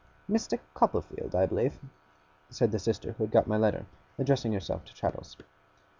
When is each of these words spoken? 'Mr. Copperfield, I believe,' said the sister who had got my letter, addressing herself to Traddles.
'Mr. 0.27 0.57
Copperfield, 0.73 1.35
I 1.35 1.45
believe,' 1.45 1.77
said 2.49 2.71
the 2.71 2.79
sister 2.79 3.11
who 3.11 3.25
had 3.25 3.31
got 3.31 3.45
my 3.45 3.57
letter, 3.57 3.85
addressing 4.17 4.51
herself 4.53 4.83
to 4.85 4.93
Traddles. 4.95 5.37